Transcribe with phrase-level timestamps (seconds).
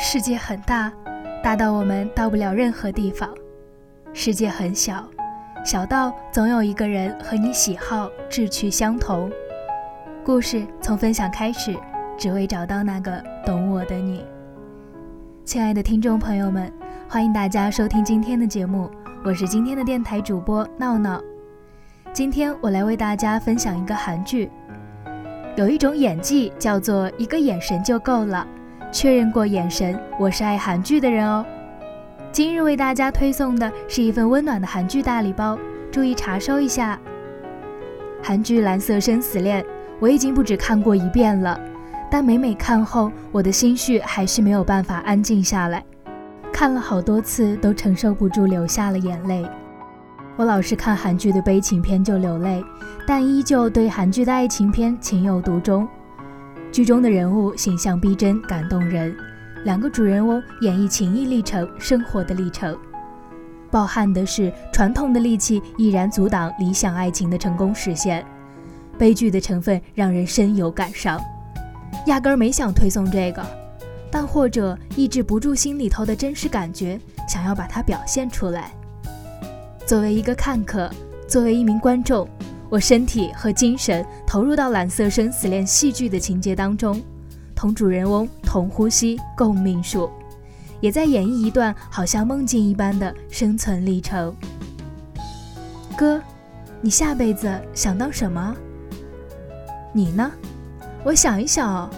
[0.00, 0.92] 世界很大，
[1.42, 3.28] 大到我们到不了任何地方；
[4.12, 5.04] 世界很小，
[5.64, 9.28] 小到总有一个人和你喜好、志趣相同。
[10.24, 11.76] 故事从分享开始，
[12.16, 14.24] 只为找到那个懂我的你。
[15.44, 16.72] 亲爱的听众朋友们，
[17.08, 18.88] 欢迎大家收听今天的节目，
[19.24, 21.20] 我是今天的电台主播闹闹。
[22.12, 24.48] 今天我来为大家分享一个韩剧。
[25.56, 28.46] 有一种演技叫做一个眼神就够了，
[28.90, 31.44] 确认过眼神，我是爱韩剧的人哦。
[32.32, 35.58] 今日为大家推送的是一份温暖的韩剧大礼包，
[35.92, 36.98] 注意查收一下。
[38.22, 39.62] 韩剧《蓝色生死恋》，
[40.00, 41.60] 我已经不止看过一遍了，
[42.10, 45.84] 但每每看后，我的心绪还是没有办法安静下来，
[46.50, 49.46] 看了好多次都承受不住，流下了眼泪。
[50.36, 52.64] 我老是看韩剧的悲情片就流泪，
[53.06, 55.86] 但依旧对韩剧的爱情片情有独钟。
[56.70, 59.14] 剧中的人物形象逼真，感动人。
[59.64, 62.78] 两个主人翁演绎情谊历程、生活的历程。
[63.70, 68.24] 抱憾的是，传统的戾气依然阻挡理想爱情的成功实现。
[68.96, 71.20] 悲剧的成分让人深有感伤。
[72.06, 73.44] 压根儿没想推送这个，
[74.10, 78.72] 但或者抑制不住心里头的真实感觉，想要把它表现出来。
[79.86, 80.88] 作为一个看客，
[81.26, 82.28] 作为一名观众，
[82.70, 87.00] 我身体和精神投入到蓝色生死恋戏剧的情节当中，
[87.54, 90.10] 同主人翁同呼吸共命数，
[90.80, 94.34] 也在演绎一段好像梦境一般的生存历程。
[95.96, 96.20] 哥，
[96.80, 98.54] 你下辈子想当什么？
[99.92, 100.30] 你呢？
[101.04, 101.88] 我想一想，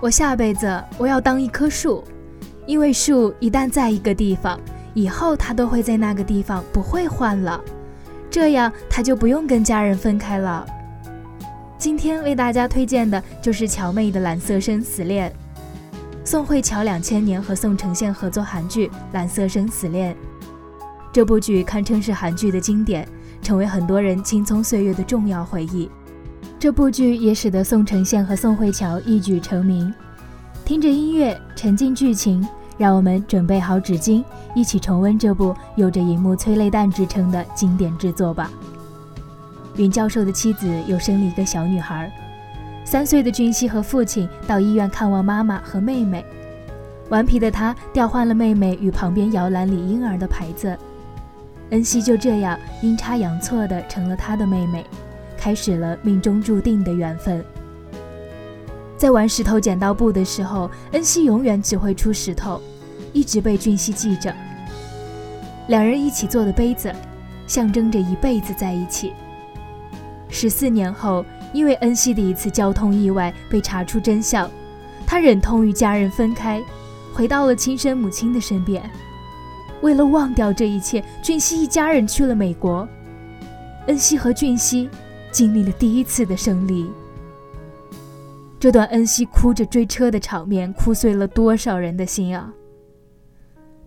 [0.00, 2.02] 我下辈子我要当一棵树，
[2.66, 4.58] 因为树一旦在一个地方。
[4.94, 7.62] 以后它都会在那个地方，不会换了，
[8.30, 10.66] 这样他就不用跟家人分开了。
[11.78, 15.30] 今天为大家推荐的就是乔妹的《蓝色生死恋》，
[16.24, 20.12] 宋慧乔两千年和宋承宪合作韩剧《蓝色生死恋》，
[21.12, 23.06] 这部剧堪称是韩剧的经典，
[23.40, 25.88] 成为很多人青葱岁月的重要回忆。
[26.58, 29.94] 这部剧也使得宋承宪和宋慧乔一举成名。
[30.64, 32.46] 听着音乐，沉浸剧情。
[32.78, 34.24] 让我们准备好纸巾，
[34.54, 38.50] 一起重温这部有着荧幕催泪弹之称的经典之作吧。
[39.76, 42.10] 云教授的妻子又生了一个小女孩，
[42.84, 46.24] 三岁的俊熙和父亲到医院看望妈妈和妹妹。
[47.10, 50.78] 顽皮的他调换了妹妹与旁边摇篮里婴儿的牌子，
[51.70, 54.84] 恩熙就这样阴差阳错的成了他的妹妹，
[55.36, 57.44] 开始了命中注定的缘分。
[58.98, 62.60] 在玩石头剪刀布的时候，恩熙永远只会出石头，
[63.12, 64.34] 一直被俊熙记着。
[65.68, 66.92] 两人一起做的杯子，
[67.46, 69.12] 象征着一辈子在一起。
[70.28, 74.50] 十四年后，因为恩熙的一次交通意外被查出真相，
[75.06, 76.60] 他忍痛与家人分开，
[77.14, 78.82] 回到了亲生母亲的身边。
[79.80, 82.86] 为了忘掉这一切，俊熙一家人去了美国。
[83.86, 84.90] 恩熙和俊熙
[85.30, 86.90] 经历了第一次的生离。
[88.60, 92.52] 这段恩熙哭着追车的场面，哭碎了多少人的心啊！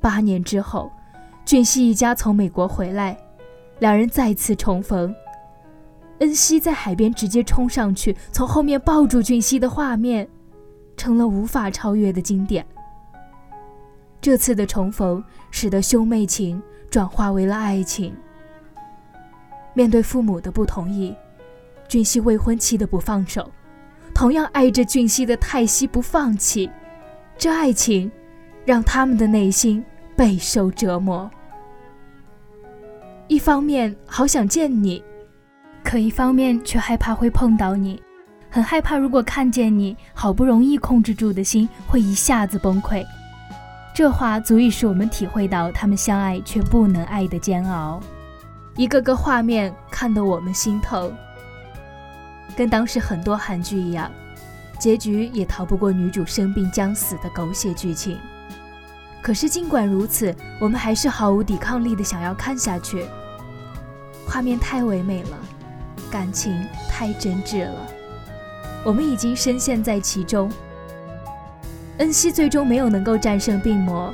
[0.00, 0.90] 八年之后，
[1.44, 3.16] 俊熙一家从美国回来，
[3.78, 5.14] 两人再次重逢。
[6.18, 10.28] 恩熙在海边直接冲上去，从后面抱住俊熙的画面，
[10.96, 12.66] 成了无法超越的经典。
[14.20, 15.22] 这次的重逢，
[15.52, 16.60] 使得兄妹情
[16.90, 18.12] 转化为了爱情。
[19.74, 21.14] 面对父母的不同意，
[21.86, 23.48] 俊熙未婚妻的不放手。
[24.16, 26.70] 同样爱着俊熙的泰熙不放弃，
[27.36, 28.10] 这爱情
[28.64, 29.84] 让他们的内心
[30.16, 31.30] 备受折磨。
[33.28, 35.04] 一方面好想见你，
[35.84, 38.02] 可一方面却害怕会碰到你，
[38.48, 43.04] 很害怕如果看见你，好不容易控制住的心会一下子崩溃。
[43.94, 48.00] 这话足以使我们体会到他们相爱却不能爱的煎熬，
[48.76, 51.14] 一个个画面看得我们心疼。
[52.54, 54.10] 跟当时很多韩剧一样，
[54.78, 58.18] 结局也逃不过女主生病将死的狗血剧情。
[59.22, 63.04] 可是尽管如此，我们还是毫无抵抗力的想要看下去。
[64.28, 65.38] 画面太唯美了，
[66.10, 67.86] 感情太真挚了，
[68.84, 70.50] 我们已经深陷在其中。
[71.98, 74.12] 恩熙最终没有能够战胜病魔，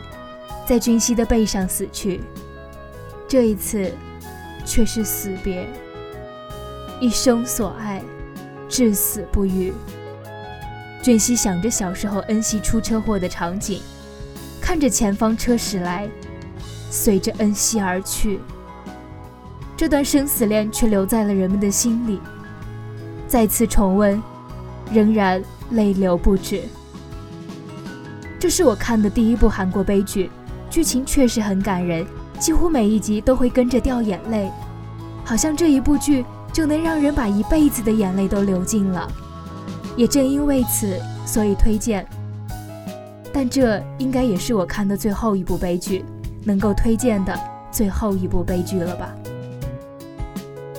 [0.64, 2.20] 在俊熙的背上死去。
[3.28, 3.92] 这一次，
[4.64, 5.68] 却是死别，
[7.00, 8.00] 一生所爱。
[8.72, 9.70] 至死不渝。
[11.02, 13.82] 俊熙想着小时候恩熙出车祸的场景，
[14.62, 16.08] 看着前方车驶来，
[16.90, 18.40] 随着恩熙而去。
[19.76, 22.18] 这段生死恋却留在了人们的心里，
[23.28, 24.22] 再次重温，
[24.90, 26.62] 仍然泪流不止。
[28.40, 30.30] 这是我看的第一部韩国悲剧，
[30.70, 32.06] 剧情确实很感人，
[32.38, 34.50] 几乎每一集都会跟着掉眼泪，
[35.26, 39.10] 好像这一部剧就能让人把一辈子的眼泪都流尽了。
[39.96, 42.06] 也正因为此，所以推荐。
[43.32, 46.04] 但这应该也是我看的最后一部悲剧，
[46.44, 47.38] 能够推荐的
[47.70, 49.14] 最后一部悲剧了吧？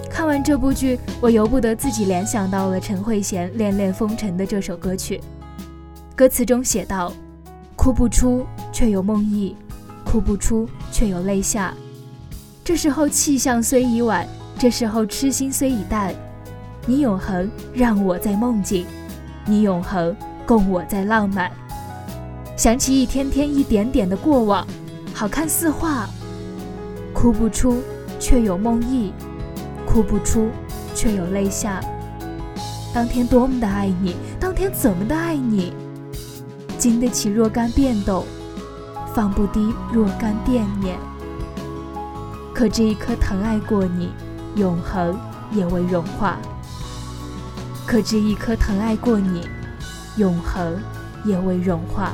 [0.10, 5.20] 看完这部剧，我由不得自己联想到了陈慧娴《恋恋风尘》的这首歌曲。
[6.16, 7.12] 歌词中写道
[7.76, 9.56] ：“哭不出，却有梦呓；
[10.06, 11.74] 哭不出，却有泪下。
[12.64, 14.28] 这时候气象虽已晚，
[14.64, 16.16] 这时候痴心虽已淡。
[16.86, 18.86] 你永恒让我在梦境，
[19.46, 20.16] 你永恒
[20.46, 21.52] 供我在浪漫。
[22.56, 24.66] 想起一天天一点点的过往，
[25.14, 26.08] 好看似画。
[27.14, 27.84] 哭不出，
[28.22, 29.12] 却有梦意。”
[29.86, 30.48] 哭不出，
[30.96, 31.82] 却有泪下。
[32.94, 35.74] 当天多么的爱你，当天怎么的爱你？
[36.78, 38.24] 经得起若干变动，
[39.14, 40.98] 放不低若干惦念。
[42.54, 44.10] 可这一颗疼爱过你，
[44.56, 45.18] 永恒
[45.52, 46.38] 也未融化。
[47.86, 49.48] 可知一颗疼爱过你，
[50.18, 50.78] 永恒
[51.26, 52.14] 也未融化。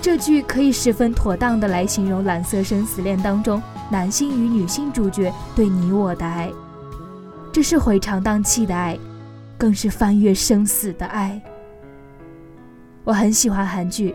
[0.00, 3.62] 这句可以十分妥当的来形容《蓝色生死恋》当中。
[3.90, 6.50] 男性与女性主角对你我的爱，
[7.52, 8.98] 这是回肠荡气的爱，
[9.58, 11.40] 更是翻越生死的爱。
[13.04, 14.14] 我很喜欢韩剧，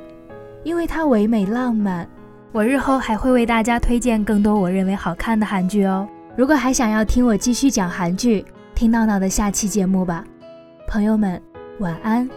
[0.64, 2.08] 因为它唯美浪漫。
[2.52, 6.08] 我日后还会为大家推荐更多我认为好看的韩剧哦。
[6.36, 10.24] 如果还想要听我继续讲韩剧，听闹闹的下期节目吧。
[10.88, 11.42] 朋友们，
[11.80, 12.30] 晚安。